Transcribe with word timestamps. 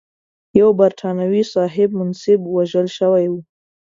یو 0.59 0.69
برټانوي 0.79 1.43
صاحب 1.53 1.89
منصب 1.99 2.39
وژل 2.55 2.87
شوی 2.97 3.25
و. 3.31 3.35